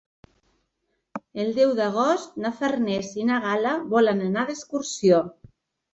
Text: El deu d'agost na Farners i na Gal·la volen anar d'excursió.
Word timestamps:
El 1.43 1.51
deu 1.57 1.75
d'agost 1.81 2.41
na 2.45 2.53
Farners 2.61 3.13
i 3.21 3.27
na 3.31 3.37
Gal·la 3.47 3.77
volen 3.95 4.25
anar 4.31 4.47
d'excursió. 4.49 5.25